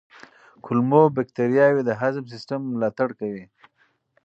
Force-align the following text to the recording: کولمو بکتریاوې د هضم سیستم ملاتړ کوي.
کولمو 0.65 1.03
بکتریاوې 1.15 1.81
د 1.85 1.91
هضم 2.01 2.23
سیستم 2.33 2.59
ملاتړ 2.73 3.09
کوي. 3.19 3.45